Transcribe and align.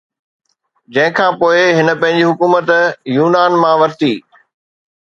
جنهن 0.93 1.11
کان 1.17 1.31
پوءِ 1.39 1.57
هن 1.77 1.87
پنهنجي 2.01 2.25
حڪومت 2.29 2.67
يونان 3.17 3.51
مان 3.61 3.75
ورتي 3.81 4.13